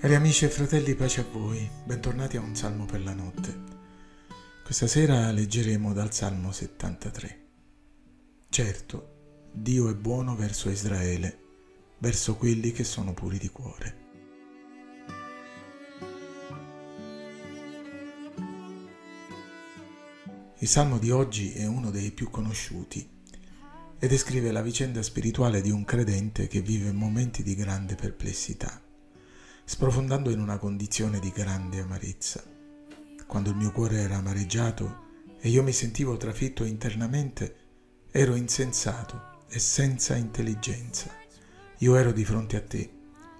Cari 0.00 0.14
amici 0.14 0.46
e 0.46 0.48
fratelli, 0.48 0.94
pace 0.94 1.20
a 1.20 1.26
voi, 1.30 1.68
bentornati 1.84 2.38
a 2.38 2.40
un 2.40 2.56
salmo 2.56 2.86
per 2.86 3.02
la 3.02 3.12
notte. 3.12 3.54
Questa 4.64 4.86
sera 4.86 5.30
leggeremo 5.30 5.92
dal 5.92 6.10
Salmo 6.10 6.52
73. 6.52 7.48
Certo, 8.48 9.50
Dio 9.52 9.90
è 9.90 9.94
buono 9.94 10.34
verso 10.36 10.70
Israele, 10.70 11.38
verso 11.98 12.36
quelli 12.36 12.72
che 12.72 12.82
sono 12.82 13.12
puri 13.12 13.36
di 13.36 13.50
cuore. 13.50 13.98
Il 20.60 20.68
salmo 20.68 20.96
di 20.96 21.10
oggi 21.10 21.52
è 21.52 21.66
uno 21.66 21.90
dei 21.90 22.10
più 22.12 22.30
conosciuti 22.30 23.06
e 23.98 24.08
descrive 24.08 24.50
la 24.50 24.62
vicenda 24.62 25.02
spirituale 25.02 25.60
di 25.60 25.70
un 25.70 25.84
credente 25.84 26.46
che 26.46 26.62
vive 26.62 26.90
momenti 26.90 27.42
di 27.42 27.54
grande 27.54 27.96
perplessità 27.96 28.80
sprofondando 29.64 30.30
in 30.30 30.40
una 30.40 30.58
condizione 30.58 31.20
di 31.20 31.30
grande 31.30 31.80
amarezza. 31.80 32.42
Quando 33.26 33.50
il 33.50 33.56
mio 33.56 33.70
cuore 33.70 34.00
era 34.00 34.16
amareggiato 34.16 35.08
e 35.38 35.48
io 35.48 35.62
mi 35.62 35.72
sentivo 35.72 36.16
trafitto 36.16 36.64
internamente, 36.64 37.56
ero 38.10 38.34
insensato 38.34 39.44
e 39.48 39.58
senza 39.58 40.16
intelligenza. 40.16 41.08
Io 41.78 41.94
ero 41.94 42.12
di 42.12 42.24
fronte 42.24 42.56
a 42.56 42.62
te 42.62 42.90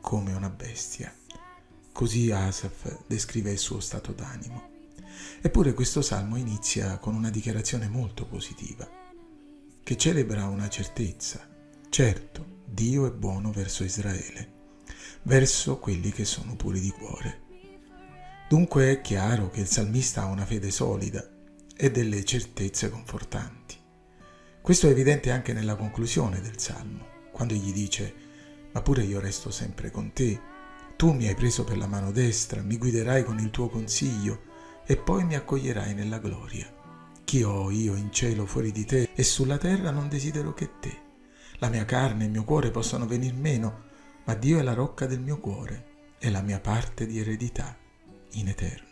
come 0.00 0.32
una 0.32 0.48
bestia. 0.48 1.12
Così 1.92 2.30
Asaf 2.30 3.04
descrive 3.06 3.50
il 3.50 3.58
suo 3.58 3.80
stato 3.80 4.12
d'animo. 4.12 4.68
Eppure 5.40 5.74
questo 5.74 6.02
salmo 6.02 6.36
inizia 6.36 6.98
con 6.98 7.14
una 7.14 7.30
dichiarazione 7.30 7.88
molto 7.88 8.24
positiva, 8.26 8.88
che 9.82 9.96
celebra 9.96 10.46
una 10.46 10.68
certezza. 10.68 11.48
Certo, 11.88 12.62
Dio 12.64 13.06
è 13.06 13.10
buono 13.10 13.50
verso 13.50 13.82
Israele 13.82 14.58
verso 15.22 15.78
quelli 15.78 16.10
che 16.10 16.24
sono 16.24 16.56
puri 16.56 16.80
di 16.80 16.90
cuore. 16.90 17.48
Dunque 18.48 18.90
è 18.90 19.00
chiaro 19.00 19.50
che 19.50 19.60
il 19.60 19.68
salmista 19.68 20.22
ha 20.22 20.26
una 20.26 20.44
fede 20.44 20.70
solida 20.70 21.24
e 21.76 21.90
delle 21.90 22.24
certezze 22.24 22.90
confortanti. 22.90 23.76
Questo 24.60 24.86
è 24.86 24.90
evidente 24.90 25.30
anche 25.30 25.52
nella 25.52 25.76
conclusione 25.76 26.40
del 26.40 26.58
salmo, 26.58 27.06
quando 27.32 27.54
gli 27.54 27.72
dice, 27.72 28.14
ma 28.72 28.82
pure 28.82 29.02
io 29.04 29.20
resto 29.20 29.50
sempre 29.50 29.90
con 29.90 30.12
te, 30.12 30.40
tu 30.96 31.12
mi 31.12 31.26
hai 31.26 31.34
preso 31.34 31.64
per 31.64 31.78
la 31.78 31.86
mano 31.86 32.12
destra, 32.12 32.60
mi 32.60 32.76
guiderai 32.76 33.24
con 33.24 33.38
il 33.38 33.50
tuo 33.50 33.68
consiglio 33.68 34.42
e 34.84 34.96
poi 34.96 35.24
mi 35.24 35.34
accoglierai 35.34 35.94
nella 35.94 36.18
gloria. 36.18 36.70
Chi 37.24 37.42
ho 37.42 37.70
io 37.70 37.94
in 37.94 38.12
cielo 38.12 38.44
fuori 38.44 38.72
di 38.72 38.84
te 38.84 39.10
e 39.14 39.22
sulla 39.22 39.56
terra 39.56 39.90
non 39.90 40.08
desidero 40.08 40.52
che 40.52 40.78
te. 40.80 40.98
La 41.58 41.68
mia 41.68 41.84
carne 41.84 42.24
e 42.24 42.26
il 42.26 42.32
mio 42.32 42.44
cuore 42.44 42.70
possano 42.70 43.06
venir 43.06 43.32
meno, 43.32 43.84
ma 44.30 44.36
Dio 44.36 44.60
è 44.60 44.62
la 44.62 44.74
rocca 44.74 45.06
del 45.06 45.18
mio 45.18 45.40
cuore 45.40 45.86
e 46.20 46.30
la 46.30 46.40
mia 46.40 46.60
parte 46.60 47.04
di 47.04 47.18
eredità 47.18 47.76
in 48.34 48.46
eterno. 48.46 48.86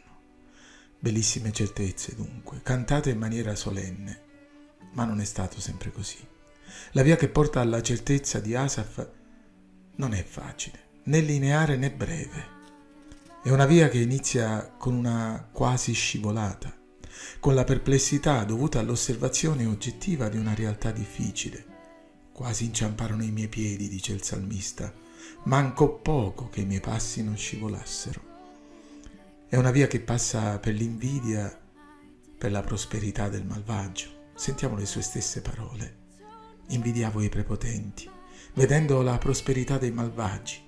Bellissime 0.98 1.52
certezze 1.52 2.16
dunque, 2.16 2.60
cantate 2.64 3.10
in 3.10 3.18
maniera 3.18 3.54
solenne, 3.54 4.22
ma 4.94 5.04
non 5.04 5.20
è 5.20 5.24
stato 5.24 5.60
sempre 5.60 5.92
così. 5.92 6.18
La 6.90 7.02
via 7.02 7.14
che 7.14 7.28
porta 7.28 7.60
alla 7.60 7.80
certezza 7.82 8.40
di 8.40 8.56
Asaf 8.56 9.08
non 9.94 10.12
è 10.12 10.24
facile, 10.24 10.86
né 11.04 11.20
lineare 11.20 11.76
né 11.76 11.92
breve. 11.92 12.46
È 13.40 13.50
una 13.50 13.66
via 13.66 13.88
che 13.88 13.98
inizia 13.98 14.74
con 14.76 14.92
una 14.92 15.48
quasi 15.52 15.92
scivolata, 15.92 16.76
con 17.38 17.54
la 17.54 17.62
perplessità 17.62 18.42
dovuta 18.42 18.80
all'osservazione 18.80 19.66
oggettiva 19.66 20.28
di 20.28 20.36
una 20.36 20.54
realtà 20.54 20.90
difficile. 20.90 21.64
Quasi 22.32 22.64
inciamparono 22.64 23.22
i 23.22 23.30
miei 23.30 23.48
piedi, 23.48 23.88
dice 23.88 24.12
il 24.12 24.24
salmista, 24.24 25.06
Manco 25.44 25.94
poco 25.94 26.48
che 26.48 26.60
i 26.60 26.66
miei 26.66 26.80
passi 26.80 27.22
non 27.22 27.36
scivolassero. 27.36 28.20
È 29.48 29.56
una 29.56 29.70
via 29.70 29.86
che 29.86 30.00
passa 30.00 30.58
per 30.58 30.74
l'invidia, 30.74 31.58
per 32.36 32.50
la 32.50 32.60
prosperità 32.60 33.28
del 33.28 33.46
malvagio. 33.46 34.30
Sentiamo 34.34 34.76
le 34.76 34.86
sue 34.86 35.02
stesse 35.02 35.40
parole. 35.40 35.96
Invidiavo 36.68 37.22
i 37.22 37.28
prepotenti, 37.28 38.08
vedendo 38.54 39.00
la 39.00 39.16
prosperità 39.16 39.78
dei 39.78 39.90
malvagi. 39.90 40.60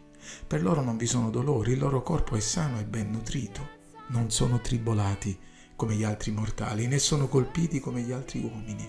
Per 0.47 0.63
loro 0.63 0.81
non 0.81 0.97
vi 0.97 1.07
sono 1.07 1.31
dolori, 1.31 1.73
il 1.73 1.79
loro 1.79 2.03
corpo 2.03 2.37
è 2.37 2.41
sano 2.41 2.81
e 2.81 2.85
ben 2.85 3.11
nutrito. 3.11 3.79
Non 4.09 4.31
sono 4.31 4.61
tribolati 4.61 5.39
come 5.77 5.95
gli 5.95 6.05
altri 6.05 6.31
mortali, 6.31 6.87
né 6.87 6.99
sono 6.99 7.29
colpiti 7.29 7.81
come 7.81 8.01
gli 8.01 8.13
altri 8.13 8.41
uomini. 8.43 8.89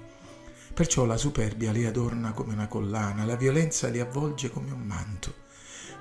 Perciò 0.73 1.05
la 1.05 1.17
superbia 1.17 1.71
li 1.71 1.85
adorna 1.85 2.31
come 2.31 2.53
una 2.53 2.67
collana, 2.67 3.25
la 3.25 3.35
violenza 3.35 3.89
li 3.89 3.99
avvolge 3.99 4.49
come 4.49 4.71
un 4.71 4.81
manto. 4.81 5.40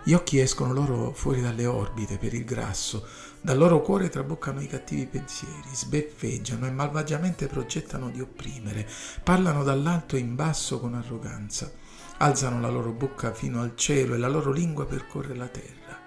Gli 0.03 0.15
occhi 0.15 0.39
escono 0.39 0.73
loro 0.73 1.13
fuori 1.13 1.43
dalle 1.43 1.67
orbite 1.67 2.17
per 2.17 2.33
il 2.33 2.45
grasso, 2.45 3.07
dal 3.43 3.59
loro 3.59 3.83
cuore 3.83 4.09
traboccano 4.09 4.63
i 4.63 4.67
cattivi 4.67 5.07
pensieri, 5.07 5.69
sbeffeggiano 5.71 6.67
e 6.67 6.71
malvagiamente 6.71 7.49
progettano 7.49 8.09
di 8.09 8.19
opprimere, 8.19 8.89
parlano 9.23 9.63
dall'alto 9.63 10.17
in 10.17 10.35
basso 10.35 10.81
con 10.81 10.95
arroganza, 10.95 11.71
alzano 12.17 12.61
la 12.61 12.71
loro 12.71 12.93
bocca 12.93 13.35
fino 13.35 13.61
al 13.61 13.77
cielo 13.77 14.15
e 14.15 14.19
la 14.19 14.29
loro 14.29 14.53
lingua 14.53 14.87
percorre 14.87 15.37
la 15.37 15.49
terra. 15.49 15.99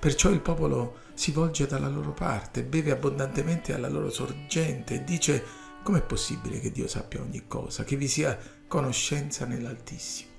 Perciò 0.00 0.30
il 0.30 0.40
popolo 0.40 0.98
si 1.14 1.30
volge 1.30 1.68
dalla 1.68 1.88
loro 1.88 2.12
parte, 2.12 2.64
beve 2.64 2.90
abbondantemente 2.90 3.72
alla 3.72 3.88
loro 3.88 4.10
sorgente 4.10 4.94
e 4.94 5.04
dice 5.04 5.44
com'è 5.84 6.02
possibile 6.02 6.58
che 6.58 6.72
Dio 6.72 6.88
sappia 6.88 7.20
ogni 7.20 7.46
cosa, 7.46 7.84
che 7.84 7.94
vi 7.94 8.08
sia 8.08 8.36
conoscenza 8.66 9.46
nell'Altissimo. 9.46 10.30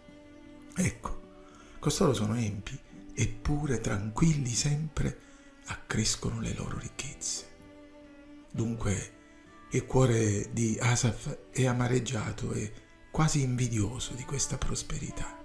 Ecco, 0.76 1.22
costoro 1.80 2.14
sono 2.14 2.36
empi 2.36 2.86
eppure 3.20 3.82
tranquilli 3.82 4.54
sempre 4.54 5.18
accrescono 5.66 6.40
le 6.40 6.54
loro 6.54 6.78
ricchezze. 6.78 7.46
Dunque 8.52 9.14
il 9.72 9.88
cuore 9.88 10.50
di 10.52 10.78
Asaf 10.80 11.38
è 11.50 11.66
amareggiato 11.66 12.54
e 12.54 12.72
quasi 13.10 13.42
invidioso 13.42 14.14
di 14.14 14.24
questa 14.24 14.60
prosperità. 14.60 15.36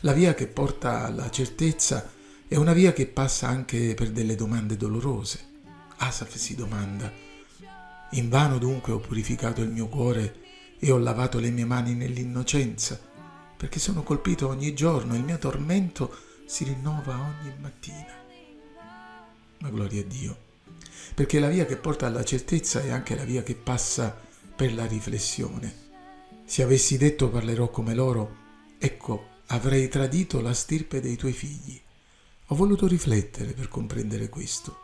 La 0.00 0.14
via 0.14 0.32
che 0.32 0.46
porta 0.46 1.04
alla 1.04 1.28
certezza 1.28 2.10
è 2.48 2.56
una 2.56 2.72
via 2.72 2.94
che 2.94 3.06
passa 3.06 3.48
anche 3.48 3.92
per 3.92 4.10
delle 4.12 4.34
domande 4.34 4.78
dolorose. 4.78 5.48
Asaf 5.98 6.34
si 6.36 6.54
domanda, 6.54 7.12
invano 8.12 8.56
dunque 8.56 8.94
ho 8.94 8.98
purificato 8.98 9.60
il 9.60 9.68
mio 9.68 9.88
cuore 9.88 10.36
e 10.78 10.90
ho 10.90 10.96
lavato 10.96 11.38
le 11.38 11.50
mie 11.50 11.66
mani 11.66 11.94
nell'innocenza, 11.94 12.98
perché 13.58 13.78
sono 13.78 14.02
colpito 14.02 14.48
ogni 14.48 14.72
giorno, 14.72 15.14
il 15.14 15.22
mio 15.22 15.36
tormento 15.36 16.10
è 16.10 16.29
si 16.50 16.64
rinnova 16.64 17.16
ogni 17.16 17.54
mattina. 17.60 18.12
Ma 19.60 19.70
gloria 19.70 20.00
a 20.00 20.04
Dio, 20.04 20.36
perché 21.14 21.38
la 21.38 21.48
via 21.48 21.64
che 21.64 21.76
porta 21.76 22.06
alla 22.06 22.24
certezza 22.24 22.82
è 22.82 22.90
anche 22.90 23.14
la 23.14 23.22
via 23.22 23.44
che 23.44 23.54
passa 23.54 24.18
per 24.56 24.74
la 24.74 24.84
riflessione. 24.84 25.72
Se 26.44 26.64
avessi 26.64 26.98
detto 26.98 27.30
parlerò 27.30 27.70
come 27.70 27.94
loro, 27.94 28.36
ecco, 28.78 29.28
avrei 29.46 29.86
tradito 29.88 30.40
la 30.40 30.52
stirpe 30.52 31.00
dei 31.00 31.14
tuoi 31.14 31.32
figli. 31.32 31.80
Ho 32.46 32.56
voluto 32.56 32.88
riflettere 32.88 33.52
per 33.52 33.68
comprendere 33.68 34.28
questo, 34.28 34.76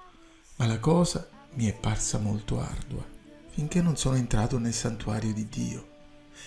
ma 0.56 0.66
la 0.66 0.78
cosa 0.78 1.28
mi 1.54 1.66
è 1.66 1.74
parsa 1.74 2.18
molto 2.18 2.60
ardua, 2.60 3.04
finché 3.48 3.82
non 3.82 3.96
sono 3.96 4.14
entrato 4.14 4.58
nel 4.58 4.72
santuario 4.72 5.32
di 5.32 5.48
Dio 5.48 5.88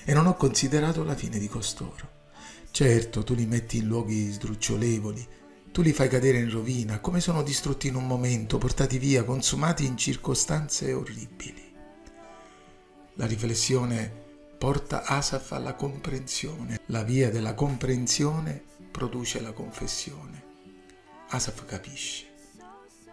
e 0.06 0.14
non 0.14 0.28
ho 0.28 0.36
considerato 0.36 1.04
la 1.04 1.16
fine 1.16 1.40
di 1.40 1.50
costoro. 1.50 2.19
Certo, 2.72 3.24
tu 3.24 3.34
li 3.34 3.46
metti 3.46 3.78
in 3.78 3.88
luoghi 3.88 4.32
sdrucciolevoli, 4.32 5.28
tu 5.72 5.82
li 5.82 5.94
fai 5.94 6.08
cadere 6.08 6.40
in 6.40 6.50
rovina, 6.50 7.00
come 7.00 7.20
sono 7.20 7.44
distrutti 7.44 7.88
in 7.88 7.96
un 7.96 8.08
momento, 8.08 8.58
portati 8.58 8.98
via, 8.98 9.24
consumati 9.24 9.86
in 9.86 9.98
circostanze 9.98 10.94
orribili. 10.94 11.74
La 13.16 13.26
riflessione 13.26 14.28
porta 14.58 15.04
Asaf 15.04 15.54
alla 15.54 15.74
comprensione. 15.74 16.80
La 16.88 17.04
via 17.04 17.30
della 17.30 17.54
comprensione 17.54 18.64
produce 18.92 19.40
la 19.40 19.52
confessione. 19.52 20.44
Asaf 21.30 21.66
capisce. 21.66 22.26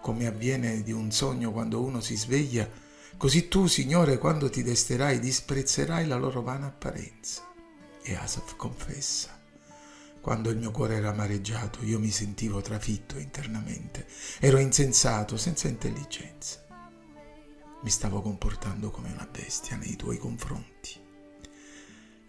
Come 0.00 0.26
avviene 0.26 0.82
di 0.82 0.92
un 0.92 1.10
sogno 1.12 1.52
quando 1.52 1.82
uno 1.82 2.00
si 2.00 2.16
sveglia, 2.16 2.68
così 3.16 3.48
tu, 3.48 3.66
Signore, 3.66 4.18
quando 4.18 4.48
ti 4.48 4.62
desterai, 4.62 5.18
disprezzerai 5.18 6.06
la 6.06 6.16
loro 6.16 6.42
vana 6.42 6.66
apparenza. 6.66 7.42
E 8.02 8.14
Asaf 8.14 8.56
confessa. 8.56 9.36
Quando 10.26 10.50
il 10.50 10.56
mio 10.56 10.72
cuore 10.72 10.96
era 10.96 11.10
amareggiato, 11.10 11.84
io 11.84 12.00
mi 12.00 12.10
sentivo 12.10 12.60
trafitto 12.60 13.16
internamente, 13.16 14.08
ero 14.40 14.58
insensato, 14.58 15.36
senza 15.36 15.68
intelligenza. 15.68 16.66
Mi 17.80 17.90
stavo 17.90 18.20
comportando 18.22 18.90
come 18.90 19.12
una 19.12 19.28
bestia 19.30 19.76
nei 19.76 19.94
tuoi 19.94 20.18
confronti. 20.18 21.00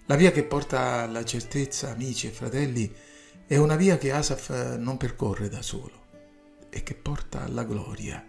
La 0.06 0.16
via 0.16 0.32
che 0.32 0.44
porta 0.44 1.02
alla 1.02 1.26
certezza, 1.26 1.90
amici 1.90 2.28
e 2.28 2.30
fratelli, 2.30 2.94
è 3.48 3.58
una 3.58 3.76
via 3.76 3.98
che 3.98 4.12
Asaf 4.12 4.76
non 4.76 4.98
percorre 4.98 5.50
da 5.50 5.64
solo 5.64 6.06
e 6.70 6.84
che 6.84 6.94
porta 6.94 7.46
alla 7.46 7.64
gloria. 7.64 8.24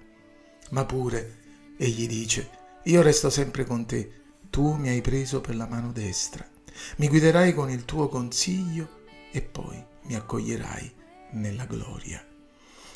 Ma 0.71 0.87
pure, 0.87 1.75
egli 1.77 2.07
dice, 2.07 2.49
io 2.85 3.03
resto 3.03 3.29
sempre 3.29 3.67
con 3.67 3.85
te, 3.85 4.13
tu 4.49 4.77
mi 4.77 4.89
hai 4.89 5.03
preso 5.03 5.43
per 5.43 5.57
la 5.57 5.67
mano 5.67 5.93
destra, 5.93 6.49
mi 6.97 7.09
guiderai 7.09 7.53
con 7.53 7.69
il 7.69 7.85
tuo 7.85 8.09
consiglio 8.09 8.97
e 9.31 9.43
poi 9.43 9.83
mi 10.05 10.15
accoglierai 10.15 10.93
nella 11.33 11.67
gloria. 11.67 12.25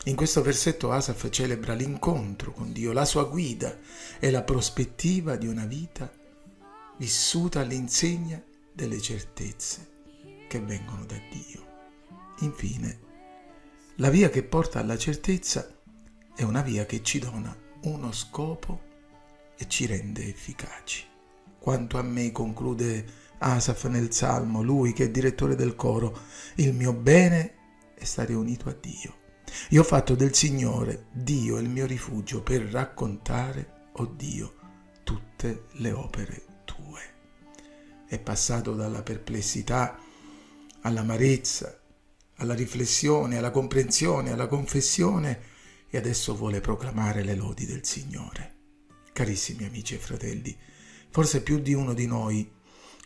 In 0.04 0.16
questo 0.16 0.42
versetto 0.42 0.90
Asaf 0.90 1.28
celebra 1.30 1.74
l'incontro 1.74 2.52
con 2.52 2.72
Dio, 2.72 2.92
la 2.92 3.04
sua 3.04 3.24
guida 3.24 3.78
e 4.18 4.30
la 4.30 4.42
prospettiva 4.42 5.36
di 5.36 5.46
una 5.46 5.64
vita 5.64 6.10
vissuta 6.96 7.60
all'insegna 7.60 8.42
delle 8.72 9.00
certezze 9.00 9.90
che 10.48 10.60
vengono 10.60 11.04
da 11.04 11.20
Dio. 11.30 11.66
Infine, 12.40 12.98
la 13.96 14.10
via 14.10 14.28
che 14.28 14.42
porta 14.42 14.80
alla 14.80 14.98
certezza 14.98 15.78
è 16.34 16.42
una 16.42 16.62
via 16.62 16.84
che 16.84 17.02
ci 17.02 17.18
dona 17.18 17.56
uno 17.82 18.10
scopo 18.10 18.90
e 19.56 19.68
ci 19.68 19.86
rende 19.86 20.26
efficaci. 20.26 21.04
Quanto 21.58 21.98
a 21.98 22.02
me, 22.02 22.32
conclude 22.32 23.21
Asaf 23.42 23.86
nel 23.86 24.12
Salmo, 24.12 24.62
lui 24.62 24.92
che 24.92 25.04
è 25.04 25.10
direttore 25.10 25.56
del 25.56 25.74
coro, 25.74 26.16
il 26.56 26.72
mio 26.72 26.92
bene 26.92 27.54
è 27.94 28.04
stare 28.04 28.34
unito 28.34 28.68
a 28.68 28.76
Dio. 28.78 29.20
Io 29.70 29.80
ho 29.80 29.84
fatto 29.84 30.14
del 30.14 30.34
Signore, 30.34 31.06
Dio, 31.12 31.58
il 31.58 31.68
mio 31.68 31.86
rifugio 31.86 32.42
per 32.42 32.62
raccontare, 32.62 33.88
oh 33.92 34.06
Dio, 34.06 34.54
tutte 35.02 35.64
le 35.72 35.92
opere 35.92 36.42
tue. 36.64 37.00
È 38.06 38.18
passato 38.18 38.74
dalla 38.74 39.02
perplessità 39.02 39.98
all'amarezza, 40.82 41.80
alla 42.36 42.54
riflessione, 42.54 43.38
alla 43.38 43.50
comprensione, 43.50 44.32
alla 44.32 44.46
confessione 44.46 45.40
e 45.90 45.98
adesso 45.98 46.34
vuole 46.34 46.60
proclamare 46.60 47.22
le 47.22 47.34
lodi 47.34 47.66
del 47.66 47.84
Signore. 47.84 48.54
Carissimi 49.12 49.64
amici 49.64 49.94
e 49.94 49.98
fratelli, 49.98 50.56
forse 51.10 51.42
più 51.42 51.58
di 51.58 51.74
uno 51.74 51.92
di 51.92 52.06
noi 52.06 52.60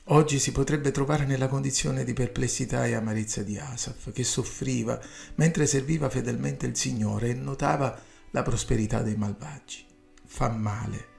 oggi 0.08 0.38
si 0.38 0.52
potrebbe 0.52 0.90
trovare 0.90 1.24
nella 1.24 1.48
condizione 1.48 2.04
di 2.04 2.12
perplessità 2.12 2.86
e 2.86 2.94
amarezza 2.94 3.42
di 3.42 3.58
Asaf, 3.58 4.12
che 4.12 4.24
soffriva 4.24 5.00
mentre 5.36 5.66
serviva 5.66 6.10
fedelmente 6.10 6.66
il 6.66 6.76
Signore 6.76 7.30
e 7.30 7.34
notava 7.34 7.98
la 8.30 8.42
prosperità 8.42 9.02
dei 9.02 9.16
malvagi. 9.16 9.84
Fa 10.24 10.48
male 10.48 11.14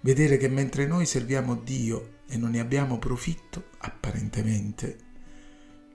vedere 0.00 0.36
che 0.36 0.48
mentre 0.48 0.86
noi 0.86 1.06
serviamo 1.06 1.56
Dio 1.56 2.18
e 2.28 2.36
non 2.36 2.50
ne 2.50 2.60
abbiamo 2.60 2.98
profitto, 2.98 3.70
apparentemente, 3.78 4.98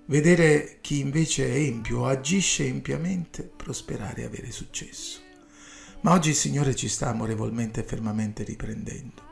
vedere 0.07 0.79
chi 0.81 0.99
invece 0.99 1.47
è 1.47 1.57
empio 1.57 1.99
o 1.99 2.05
agisce 2.07 2.65
empiamente 2.65 3.43
prosperare 3.43 4.21
e 4.21 4.25
avere 4.25 4.51
successo. 4.51 5.19
Ma 6.01 6.11
oggi 6.11 6.29
il 6.29 6.35
Signore 6.35 6.75
ci 6.75 6.89
sta 6.89 7.09
amorevolmente 7.09 7.81
e 7.81 7.83
fermamente 7.83 8.43
riprendendo. 8.43 9.30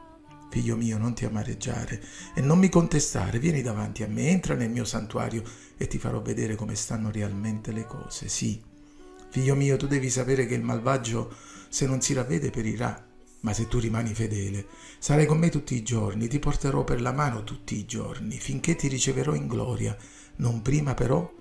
Figlio 0.50 0.76
mio, 0.76 0.98
non 0.98 1.14
ti 1.14 1.26
amareggiare 1.26 2.02
e 2.34 2.42
non 2.42 2.58
mi 2.58 2.70
contestare, 2.70 3.40
vieni 3.40 3.62
davanti 3.62 4.04
a 4.04 4.08
me, 4.08 4.30
entra 4.30 4.56
nel 4.56 4.70
mio 4.70 4.84
santuario 4.84 5.44
e 5.78 5.88
ti 5.88 6.00
farò 6.00 6.22
vedere 6.22 6.56
come 6.56 6.76
stanno 6.76 7.12
realmente 7.12 7.72
le 7.72 7.86
cose. 7.86 8.28
Sì, 8.28 8.60
figlio 9.30 9.56
mio, 9.56 9.78
tu 9.78 9.88
devi 9.88 10.10
sapere 10.10 10.46
che 10.48 10.56
il 10.56 10.64
malvagio, 10.64 11.34
se 11.70 11.86
non 11.86 12.02
si 12.02 12.14
ravvede, 12.14 12.50
perirà. 12.50 13.06
Ma 13.42 13.54
se 13.54 13.70
tu 13.70 13.80
rimani 13.80 14.14
fedele, 14.14 14.66
sarai 14.98 15.26
con 15.26 15.38
me 15.38 15.50
tutti 15.50 15.74
i 15.74 15.84
giorni, 15.84 16.28
ti 16.28 16.40
porterò 16.40 16.84
per 16.84 17.00
la 17.00 17.14
mano 17.14 17.46
tutti 17.46 17.78
i 17.78 17.86
giorni, 17.86 18.38
finché 18.38 18.76
ti 18.76 18.90
riceverò 18.90 19.34
in 19.34 19.48
gloria, 19.48 19.96
non 20.38 20.62
prima 20.62 20.94
però 20.94 21.32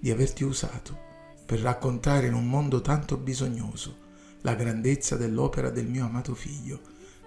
di 0.00 0.10
averti 0.10 0.42
usato 0.42 0.98
per 1.46 1.60
raccontare 1.60 2.26
in 2.26 2.34
un 2.34 2.48
mondo 2.48 2.80
tanto 2.80 3.16
bisognoso 3.16 4.02
la 4.40 4.54
grandezza 4.54 5.16
dell'opera 5.16 5.70
del 5.70 5.86
mio 5.86 6.06
amato 6.06 6.34
figlio, 6.34 6.80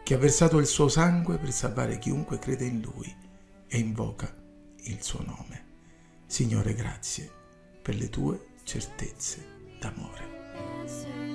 che 0.07 0.13
ha 0.13 0.17
versato 0.17 0.57
il 0.57 0.67
suo 0.67 0.87
sangue 0.87 1.37
per 1.37 1.51
salvare 1.51 1.99
chiunque 1.99 2.39
crede 2.39 2.63
in 2.63 2.79
lui 2.79 3.13
e 3.67 3.77
invoca 3.77 4.33
il 4.83 5.03
suo 5.03 5.21
nome. 5.21 5.65
Signore, 6.25 6.73
grazie 6.73 7.29
per 7.81 7.95
le 7.95 8.07
tue 8.07 8.53
certezze 8.63 9.75
d'amore. 9.81 11.26